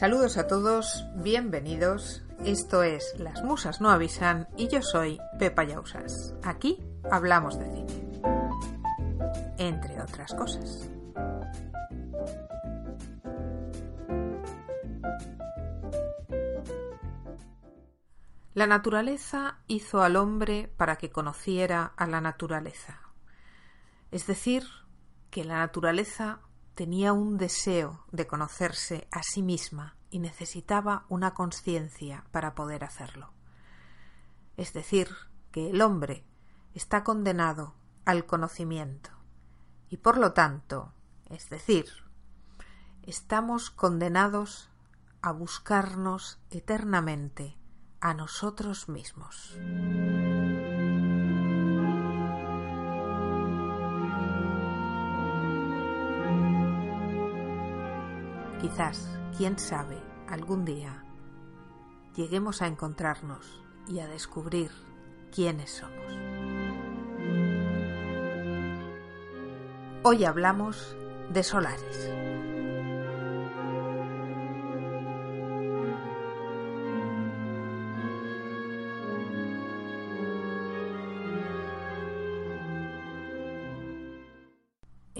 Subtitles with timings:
[0.00, 2.22] Saludos a todos, bienvenidos.
[2.42, 6.34] Esto es Las Musas no avisan y yo soy Pepa Yausas.
[6.42, 8.22] Aquí hablamos de cine.
[9.58, 10.88] Entre otras cosas.
[18.54, 23.02] La naturaleza hizo al hombre para que conociera a la naturaleza.
[24.10, 24.62] Es decir,
[25.30, 26.40] que la naturaleza
[26.80, 33.34] tenía un deseo de conocerse a sí misma y necesitaba una conciencia para poder hacerlo.
[34.56, 35.10] Es decir,
[35.52, 36.24] que el hombre
[36.72, 37.74] está condenado
[38.06, 39.10] al conocimiento
[39.90, 40.94] y por lo tanto,
[41.28, 41.84] es decir,
[43.02, 44.70] estamos condenados
[45.20, 47.58] a buscarnos eternamente
[48.00, 49.54] a nosotros mismos.
[58.60, 59.08] Quizás,
[59.38, 59.96] quién sabe,
[60.28, 61.02] algún día
[62.14, 64.70] lleguemos a encontrarnos y a descubrir
[65.34, 66.12] quiénes somos.
[70.02, 70.94] Hoy hablamos
[71.32, 72.10] de Solaris.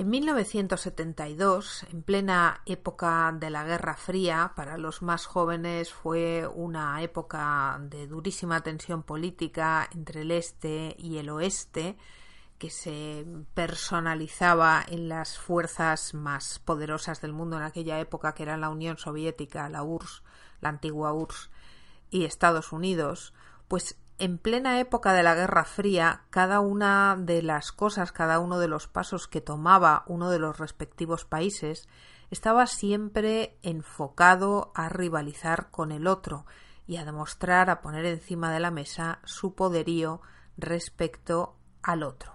[0.00, 7.02] En 1972, en plena época de la Guerra Fría, para los más jóvenes fue una
[7.02, 11.98] época de durísima tensión política entre el este y el oeste,
[12.56, 18.62] que se personalizaba en las fuerzas más poderosas del mundo en aquella época, que eran
[18.62, 20.22] la Unión Soviética, la URSS,
[20.62, 21.50] la antigua URSS,
[22.08, 23.34] y Estados Unidos,
[23.68, 28.58] pues en plena época de la Guerra Fría, cada una de las cosas, cada uno
[28.58, 31.88] de los pasos que tomaba uno de los respectivos países
[32.30, 36.44] estaba siempre enfocado a rivalizar con el otro
[36.86, 40.20] y a demostrar, a poner encima de la mesa su poderío
[40.58, 42.34] respecto al otro.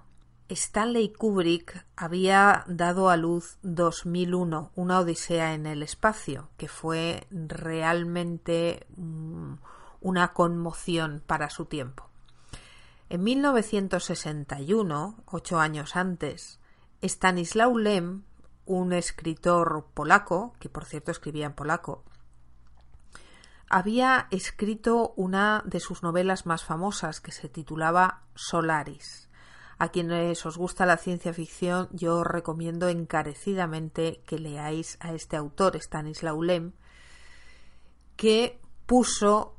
[0.50, 8.88] Stanley Kubrick había dado a luz 2001, una odisea en el espacio, que fue realmente
[8.96, 9.54] mm,
[10.06, 12.08] una conmoción para su tiempo.
[13.10, 16.60] En 1961, ocho años antes,
[17.02, 18.22] Stanislaw Lem,
[18.68, 22.04] un escritor polaco, que por cierto escribía en polaco,
[23.68, 29.28] había escrito una de sus novelas más famosas que se titulaba Solaris.
[29.80, 35.36] A quienes os gusta la ciencia ficción, yo os recomiendo encarecidamente que leáis a este
[35.36, 36.74] autor, Stanislaw Lem,
[38.16, 39.55] que puso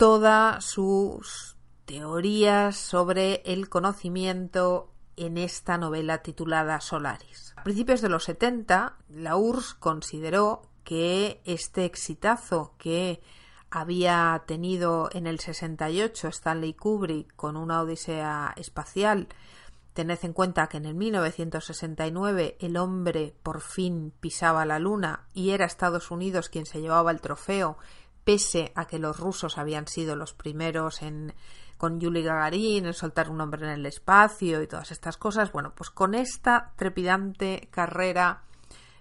[0.00, 7.52] todas sus teorías sobre el conocimiento en esta novela titulada Solaris.
[7.56, 13.20] A principios de los 70, la URSS consideró que este exitazo que
[13.70, 19.28] había tenido en el 68 Stanley Kubrick con una odisea espacial,
[19.92, 25.50] tened en cuenta que en el 1969 el hombre por fin pisaba la luna y
[25.50, 27.76] era Estados Unidos quien se llevaba el trofeo
[28.24, 31.34] pese a que los rusos habían sido los primeros en
[31.80, 35.72] con Yuli Gagarin en soltar un hombre en el espacio y todas estas cosas, bueno,
[35.74, 38.42] pues con esta trepidante carrera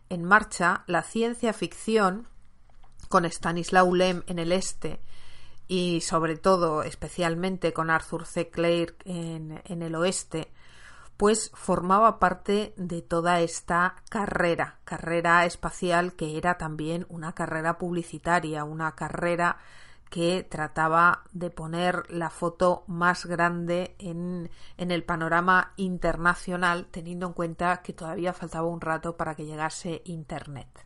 [0.08, 2.30] en marcha, la ciencia ficción
[3.10, 5.02] con Stanislaw Lem en el este
[5.68, 8.50] y sobre todo especialmente con Arthur C.
[8.50, 10.50] Clarke en, en el oeste,
[11.20, 18.64] pues formaba parte de toda esta carrera, carrera espacial que era también una carrera publicitaria,
[18.64, 19.58] una carrera
[20.10, 27.34] que trataba de poner la foto más grande en, en, el panorama internacional, teniendo en
[27.34, 30.86] cuenta que todavía faltaba un rato para que llegase Internet.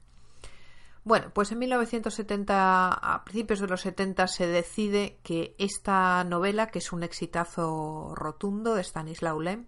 [1.04, 6.80] Bueno, pues en 1970, a principios de los 70, se decide que esta novela, que
[6.80, 9.68] es un exitazo rotundo de Stanislaw Lem,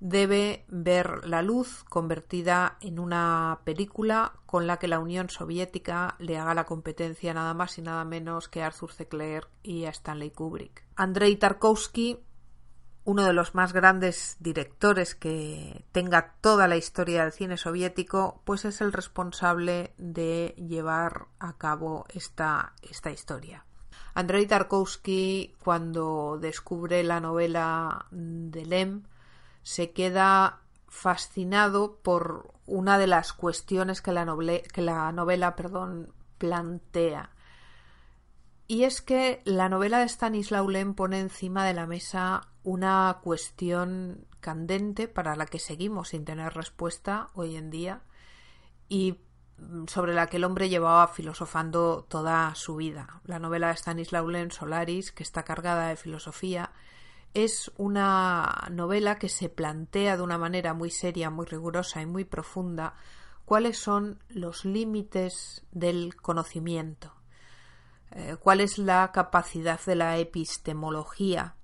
[0.00, 6.38] debe ver la luz convertida en una película con la que la Unión Soviética le
[6.38, 9.08] haga la competencia nada más y nada menos que a Arthur C.
[9.08, 10.84] Clarke y a Stanley Kubrick.
[10.94, 12.20] Andrei Tarkovsky,
[13.04, 18.64] uno de los más grandes directores que tenga toda la historia del cine soviético, pues
[18.64, 23.64] es el responsable de llevar a cabo esta, esta historia.
[24.14, 29.04] Andrei Tarkovsky, cuando descubre la novela de Lem,
[29.62, 34.26] se queda fascinado por una de las cuestiones que la,
[34.72, 37.30] que la novela perdón, plantea.
[38.66, 44.26] Y es que la novela de Stanislaw Lem pone encima de la mesa una cuestión
[44.40, 48.02] candente para la que seguimos sin tener respuesta hoy en día
[48.88, 49.20] y
[49.86, 53.20] sobre la que el hombre llevaba filosofando toda su vida.
[53.24, 56.67] La novela de Stanislaw Lem, Solaris, que está cargada de filosofía,
[57.44, 62.24] es una novela que se plantea de una manera muy seria, muy rigurosa y muy
[62.24, 62.94] profunda
[63.44, 67.14] cuáles son los límites del conocimiento,
[68.10, 71.54] eh, cuál es la capacidad de la epistemología,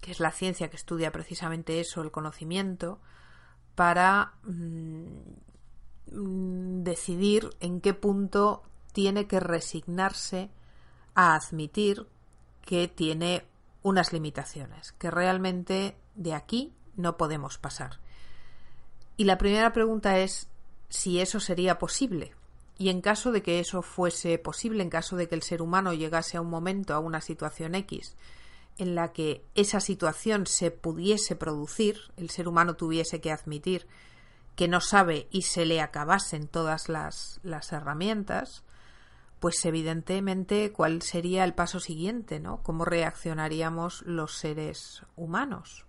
[0.00, 3.00] que es la ciencia que estudia precisamente eso, el conocimiento,
[3.74, 5.06] para mm,
[6.12, 10.50] mm, decidir en qué punto tiene que resignarse
[11.14, 12.06] a admitir
[12.60, 13.46] que tiene
[13.82, 17.98] unas limitaciones, que realmente de aquí no podemos pasar.
[19.16, 20.48] Y la primera pregunta es
[20.88, 22.34] si eso sería posible.
[22.78, 25.92] Y en caso de que eso fuese posible, en caso de que el ser humano
[25.92, 28.16] llegase a un momento, a una situación X,
[28.78, 33.86] en la que esa situación se pudiese producir, el ser humano tuviese que admitir
[34.56, 38.62] que no sabe y se le acabasen todas las, las herramientas,
[39.42, 42.62] pues evidentemente cuál sería el paso siguiente, ¿no?
[42.62, 45.84] ¿Cómo reaccionaríamos los seres humanos?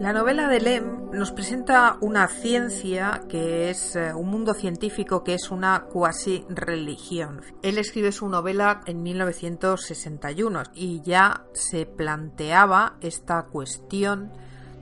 [0.00, 5.34] La novela de Lem nos presenta una ciencia que es eh, un mundo científico que
[5.34, 7.42] es una cuasi religión.
[7.62, 14.32] Él escribe su novela en 1961 y ya se planteaba esta cuestión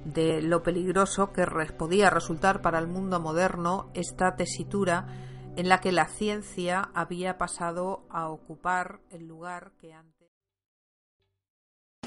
[0.06, 1.44] de lo peligroso que
[1.76, 5.08] podía resultar para el mundo moderno esta tesitura
[5.56, 10.28] en la que la ciencia había pasado a ocupar el lugar que antes.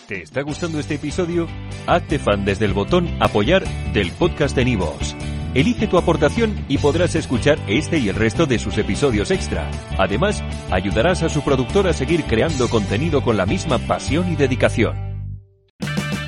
[0.07, 1.47] ¿Te está gustando este episodio?
[1.85, 3.63] Hazte fan desde el botón Apoyar
[3.93, 5.15] del podcast de Nivos.
[5.53, 9.69] Elige tu aportación y podrás escuchar este y el resto de sus episodios extra.
[9.97, 15.08] Además, ayudarás a su productor a seguir creando contenido con la misma pasión y dedicación.